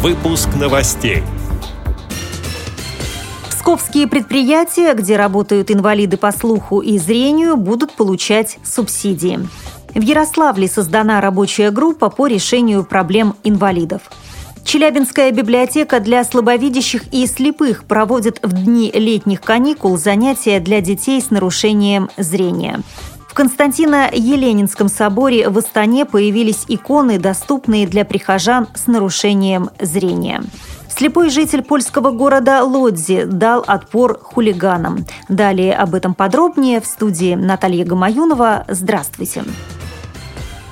Выпуск 0.00 0.50
новостей. 0.54 1.24
Псковские 3.50 4.06
предприятия, 4.06 4.94
где 4.94 5.16
работают 5.16 5.72
инвалиды 5.72 6.16
по 6.16 6.30
слуху 6.30 6.78
и 6.78 6.98
зрению, 6.98 7.56
будут 7.56 7.94
получать 7.94 8.58
субсидии. 8.62 9.40
В 9.92 10.00
Ярославле 10.00 10.68
создана 10.68 11.20
рабочая 11.20 11.72
группа 11.72 12.10
по 12.10 12.28
решению 12.28 12.84
проблем 12.84 13.34
инвалидов. 13.42 14.02
Челябинская 14.62 15.32
библиотека 15.32 15.98
для 15.98 16.22
слабовидящих 16.22 17.12
и 17.12 17.26
слепых 17.26 17.82
проводит 17.82 18.38
в 18.44 18.52
дни 18.52 18.92
летних 18.94 19.40
каникул 19.40 19.98
занятия 19.98 20.60
для 20.60 20.80
детей 20.80 21.20
с 21.20 21.32
нарушением 21.32 22.08
зрения. 22.16 22.82
Константино-Еленинском 23.38 24.88
соборе 24.88 25.48
в 25.48 25.56
Астане 25.58 26.04
появились 26.04 26.64
иконы, 26.66 27.20
доступные 27.20 27.86
для 27.86 28.04
прихожан 28.04 28.66
с 28.74 28.88
нарушением 28.88 29.70
зрения. 29.80 30.42
Слепой 30.88 31.30
житель 31.30 31.62
польского 31.62 32.10
города 32.10 32.64
Лодзи 32.64 33.26
дал 33.26 33.62
отпор 33.64 34.18
хулиганам. 34.20 35.06
Далее 35.28 35.76
об 35.76 35.94
этом 35.94 36.14
подробнее 36.14 36.80
в 36.80 36.86
студии 36.86 37.36
Наталья 37.36 37.84
Гамаюнова. 37.84 38.64
Здравствуйте. 38.66 39.42
Здравствуйте. 39.42 39.77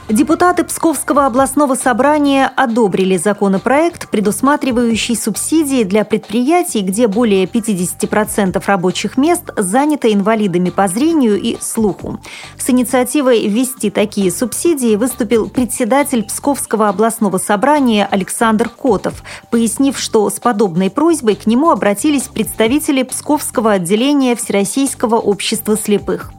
Депутаты 0.09 0.63
Псковского 0.63 1.27
областного 1.27 1.75
собрания 1.75 2.47
одобрили 2.55 3.17
законопроект, 3.17 4.09
предусматривающий 4.09 5.17
субсидии 5.17 5.83
для 5.83 6.05
предприятий, 6.05 6.83
где 6.83 7.09
более 7.09 7.47
50% 7.47 8.63
рабочих 8.65 9.17
мест 9.17 9.51
занято 9.57 10.13
инвалидами 10.13 10.71
по 10.71 10.87
зрению 10.87 11.41
и 11.41 11.57
слуху. 11.61 12.21
С 12.57 12.71
инициативой 12.71 13.49
ввести 13.49 13.91
такие 13.91 14.31
субсидии 14.31 14.95
выступил 14.95 15.49
председатель 15.49 16.23
Псковского 16.23 16.89
областного 16.89 17.39
собрания 17.39 18.07
Александр 18.09 18.69
Котов, 18.69 19.25
пояснив, 19.51 19.99
что 19.99 20.31
с 20.31 20.39
подобной 20.39 20.89
просьбой 20.89 21.35
к 21.35 21.47
нему 21.47 21.71
обратились 21.71 22.29
представители 22.29 23.03
Псковского 23.03 23.73
отделения 23.73 24.37
Всероссийского 24.37 25.17
общества 25.17 25.77
слепых. 25.77 26.31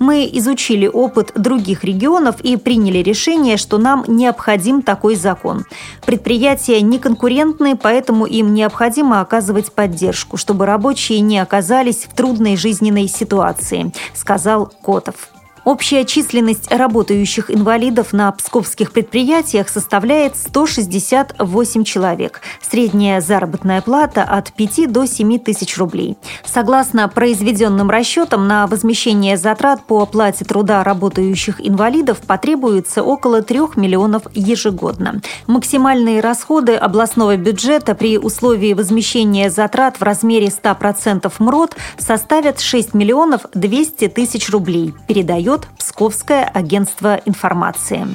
Мы 0.00 0.28
изучили 0.32 0.88
опыт 0.88 1.30
других 1.36 1.84
регионов 1.84 2.40
и 2.40 2.56
приняли 2.56 2.98
решение 2.98 3.11
решение, 3.12 3.58
что 3.58 3.76
нам 3.76 4.04
необходим 4.08 4.80
такой 4.80 5.16
закон. 5.16 5.66
Предприятия 6.06 6.80
не 6.80 6.98
конкурентные, 6.98 7.76
поэтому 7.76 8.24
им 8.24 8.54
необходимо 8.54 9.20
оказывать 9.20 9.70
поддержку, 9.70 10.38
чтобы 10.38 10.64
рабочие 10.64 11.20
не 11.20 11.38
оказались 11.38 12.06
в 12.10 12.14
трудной 12.14 12.56
жизненной 12.56 13.08
ситуации, 13.08 13.92
сказал 14.14 14.72
Котов. 14.82 15.28
Общая 15.64 16.04
численность 16.04 16.72
работающих 16.72 17.48
инвалидов 17.48 18.12
на 18.12 18.32
псковских 18.32 18.90
предприятиях 18.90 19.68
составляет 19.68 20.36
168 20.36 21.84
человек. 21.84 22.40
Средняя 22.60 23.20
заработная 23.20 23.80
плата 23.80 24.24
от 24.24 24.52
5 24.52 24.90
до 24.90 25.06
7 25.06 25.38
тысяч 25.38 25.78
рублей. 25.78 26.16
Согласно 26.44 27.08
произведенным 27.08 27.90
расчетам, 27.90 28.48
на 28.48 28.66
возмещение 28.66 29.36
затрат 29.36 29.84
по 29.84 30.02
оплате 30.02 30.44
труда 30.44 30.82
работающих 30.82 31.64
инвалидов 31.64 32.18
потребуется 32.26 33.04
около 33.04 33.42
3 33.42 33.60
миллионов 33.76 34.22
ежегодно. 34.34 35.20
Максимальные 35.46 36.20
расходы 36.20 36.74
областного 36.74 37.36
бюджета 37.36 37.94
при 37.94 38.18
условии 38.18 38.72
возмещения 38.72 39.48
затрат 39.48 40.00
в 40.00 40.02
размере 40.02 40.48
100% 40.48 41.32
МРОД 41.38 41.76
составят 41.98 42.58
6 42.58 42.94
миллионов 42.94 43.42
200 43.54 44.08
тысяч 44.08 44.50
рублей, 44.50 44.92
передает 45.06 45.51
ведет 45.52 45.68
Псковское 45.78 46.44
агентство 46.44 47.20
информации. 47.26 48.06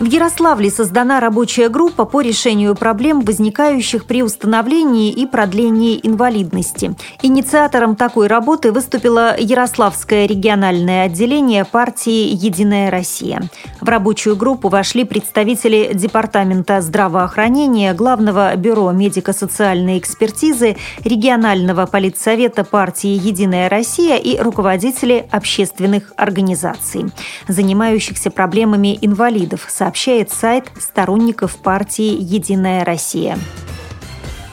В 0.00 0.06
Ярославле 0.06 0.70
создана 0.70 1.20
рабочая 1.20 1.68
группа 1.68 2.06
по 2.06 2.22
решению 2.22 2.74
проблем, 2.74 3.20
возникающих 3.20 4.06
при 4.06 4.22
установлении 4.22 5.12
и 5.12 5.26
продлении 5.26 6.00
инвалидности. 6.02 6.96
Инициатором 7.20 7.96
такой 7.96 8.26
работы 8.26 8.72
выступило 8.72 9.38
Ярославское 9.38 10.24
региональное 10.24 11.04
отделение 11.04 11.66
партии 11.66 12.34
«Единая 12.34 12.90
Россия». 12.90 13.42
В 13.82 13.90
рабочую 13.90 14.36
группу 14.36 14.70
вошли 14.70 15.04
представители 15.04 15.90
Департамента 15.92 16.80
здравоохранения, 16.80 17.92
Главного 17.92 18.56
бюро 18.56 18.90
медико-социальной 18.92 19.98
экспертизы, 19.98 20.78
регионального 21.04 21.84
политсовета 21.84 22.64
партии 22.64 23.20
«Единая 23.22 23.68
Россия» 23.68 24.16
и 24.16 24.38
руководители 24.40 25.26
общественных 25.30 26.14
организаций, 26.16 27.04
занимающихся 27.48 28.30
проблемами 28.30 28.98
инвалидов, 29.02 29.66
сообщает 29.90 30.30
сайт 30.30 30.70
сторонников 30.78 31.56
партии 31.56 32.16
«Единая 32.16 32.84
Россия». 32.84 33.36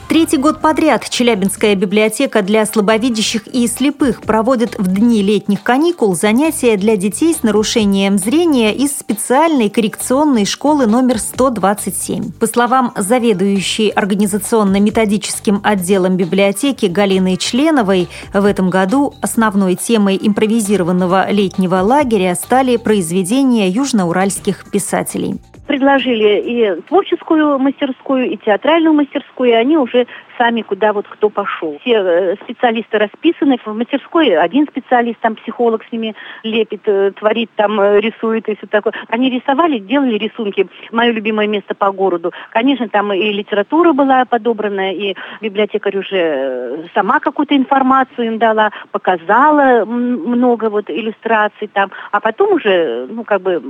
Третий 0.08 0.38
год 0.38 0.62
подряд 0.62 1.06
Челябинская 1.10 1.74
библиотека 1.74 2.40
для 2.40 2.64
слабовидящих 2.64 3.46
и 3.46 3.66
слепых 3.66 4.22
проводит 4.22 4.78
в 4.78 4.86
дни 4.86 5.22
летних 5.22 5.62
каникул 5.62 6.16
занятия 6.16 6.78
для 6.78 6.96
детей 6.96 7.34
с 7.34 7.42
нарушением 7.42 8.16
зрения 8.16 8.74
из 8.74 8.98
специальной 8.98 9.68
коррекционной 9.68 10.46
школы 10.46 10.86
номер 10.86 11.18
127. 11.18 12.32
По 12.32 12.46
словам 12.46 12.94
заведующей 12.96 13.88
организационно-методическим 13.90 15.60
отделом 15.62 16.16
библиотеки 16.16 16.86
Галины 16.86 17.36
Членовой, 17.36 18.08
в 18.32 18.46
этом 18.46 18.70
году 18.70 19.12
основной 19.20 19.74
темой 19.74 20.18
импровизированного 20.22 21.30
летнего 21.30 21.82
лагеря 21.82 22.34
стали 22.34 22.78
произведения 22.78 23.68
южноуральских 23.68 24.70
писателей 24.70 25.38
предложили 25.68 26.40
и 26.40 26.80
творческую 26.88 27.58
мастерскую, 27.58 28.30
и 28.30 28.36
театральную 28.36 28.94
мастерскую, 28.94 29.50
и 29.50 29.52
они 29.52 29.76
уже 29.76 30.06
сами, 30.38 30.62
куда 30.62 30.92
вот 30.92 31.06
кто 31.08 31.28
пошел. 31.28 31.78
Все 31.80 31.96
э, 31.96 32.36
специалисты 32.44 32.98
расписаны. 32.98 33.58
В 33.64 33.74
мастерской 33.74 34.36
один 34.36 34.66
специалист, 34.66 35.18
там 35.20 35.34
психолог 35.34 35.84
с 35.84 35.92
ними 35.92 36.14
лепит, 36.44 36.82
э, 36.86 37.10
творит, 37.12 37.50
там 37.56 37.80
э, 37.80 38.00
рисует 38.00 38.48
и 38.48 38.56
все 38.56 38.66
такое. 38.66 38.94
Они 39.08 39.28
рисовали, 39.30 39.78
делали 39.78 40.16
рисунки. 40.16 40.68
Мое 40.92 41.10
любимое 41.10 41.46
место 41.46 41.74
по 41.74 41.90
городу. 41.90 42.32
Конечно, 42.50 42.88
там 42.88 43.12
и 43.12 43.32
литература 43.32 43.92
была 43.92 44.24
подобрана, 44.24 44.94
и 44.94 45.14
библиотекарь 45.40 45.98
уже 45.98 46.88
сама 46.94 47.20
какую-то 47.20 47.56
информацию 47.56 48.28
им 48.28 48.38
дала, 48.38 48.70
показала 48.92 49.84
много 49.84 50.70
вот 50.70 50.88
иллюстраций 50.88 51.68
там, 51.72 51.90
а 52.12 52.20
потом 52.20 52.54
уже, 52.54 53.06
ну, 53.10 53.24
как 53.24 53.42
бы 53.42 53.62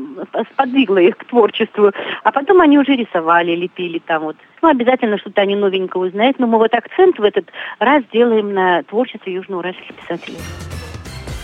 сподвигла 0.52 0.98
их 0.98 1.16
к 1.16 1.24
творчеству. 1.24 1.92
А 2.22 2.32
потом 2.32 2.60
они 2.60 2.78
уже 2.78 2.92
рисовали, 2.94 3.52
лепили 3.52 3.98
там 3.98 4.22
вот. 4.22 4.36
Ну, 4.62 4.68
обязательно 4.68 5.18
что-то 5.18 5.40
они 5.42 5.56
новенькое 5.56 6.06
узнают, 6.06 6.38
но 6.38 6.46
мы 6.46 6.58
вот 6.58 6.74
акцент 6.74 7.18
в 7.18 7.22
этот 7.22 7.46
раз 7.78 8.02
делаем 8.12 8.52
на 8.52 8.82
творчестве 8.84 9.34
южноуральских 9.34 9.94
писателей. 9.94 10.38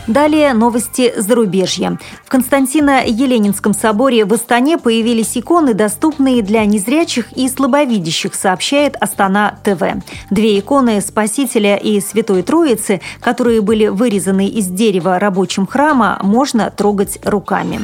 Далее 0.06 0.52
новости 0.52 1.14
зарубежья. 1.16 1.96
В 2.24 2.30
Константино-Еленинском 2.30 3.72
соборе 3.72 4.26
в 4.26 4.34
Астане 4.34 4.76
появились 4.76 5.38
иконы, 5.38 5.72
доступные 5.72 6.42
для 6.42 6.66
незрячих 6.66 7.32
и 7.32 7.48
слабовидящих, 7.48 8.34
сообщает 8.34 8.96
Астана 9.00 9.58
ТВ. 9.64 9.82
Две 10.30 10.58
иконы 10.58 11.00
Спасителя 11.00 11.76
и 11.76 12.00
Святой 12.00 12.42
Троицы, 12.42 13.00
которые 13.20 13.62
были 13.62 13.86
вырезаны 13.86 14.46
из 14.46 14.66
дерева 14.66 15.18
рабочим 15.18 15.66
храма, 15.66 16.18
можно 16.22 16.70
трогать 16.70 17.18
руками. 17.24 17.80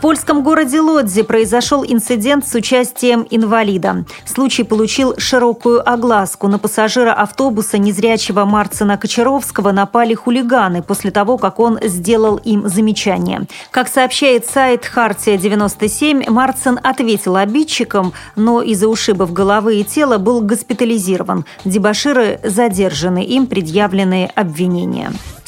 Польском 0.00 0.42
городе 0.42 0.80
Лодзи 0.80 1.22
произошел 1.22 1.84
инцидент 1.84 2.48
с 2.48 2.54
участием 2.54 3.26
инвалида. 3.30 4.06
Случай 4.24 4.62
получил 4.62 5.14
широкую 5.18 5.86
огласку. 5.86 6.48
На 6.48 6.58
пассажира 6.58 7.12
автобуса 7.12 7.76
незрячего 7.76 8.46
Марцина 8.46 8.96
Кочаровского 8.96 9.72
напали 9.72 10.14
хулиганы 10.14 10.82
после 10.82 11.10
того, 11.10 11.36
как 11.36 11.60
он 11.60 11.78
сделал 11.82 12.38
им 12.38 12.66
замечание. 12.66 13.42
Как 13.70 13.88
сообщает 13.88 14.46
сайт 14.46 14.86
«Хартия-97», 14.86 16.30
Марцин 16.30 16.80
ответил 16.82 17.36
обидчикам, 17.36 18.14
но 18.36 18.62
из-за 18.62 18.88
ушибов 18.88 19.34
головы 19.34 19.80
и 19.80 19.84
тела 19.84 20.16
был 20.16 20.40
госпитализирован. 20.40 21.44
Дебаширы 21.66 22.40
задержаны, 22.42 23.22
им 23.22 23.46
предъявлены 23.46 24.30
обвинения. 24.34 25.12